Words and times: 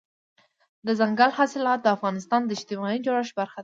دځنګل 0.85 1.31
حاصلات 1.37 1.79
د 1.81 1.87
افغانستان 1.95 2.41
د 2.45 2.49
اجتماعي 2.57 2.97
جوړښت 3.05 3.33
برخه 3.39 3.57
ده. 3.59 3.59